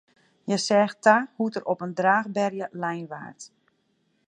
Hja 0.47 0.57
seach 0.65 0.95
ta 1.03 1.15
hoe't 1.35 1.57
er 1.59 1.65
op 1.71 1.83
in 1.85 1.93
draachberje 1.99 2.65
lein 2.81 3.05
waard. 3.11 3.41